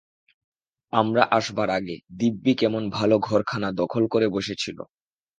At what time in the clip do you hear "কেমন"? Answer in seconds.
2.53-2.83